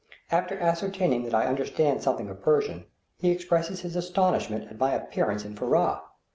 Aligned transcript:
After 0.31 0.57
ascertaining 0.59 1.25
that 1.25 1.35
I 1.35 1.45
understand 1.45 2.01
something 2.01 2.27
of 2.27 2.41
Persian, 2.41 2.85
he 3.19 3.29
expresses 3.29 3.81
his 3.81 3.95
astonishment 3.95 4.67
at 4.71 4.79
my 4.79 4.93
appearance 4.95 5.45
in 5.45 5.55
Furrah. 5.55 6.01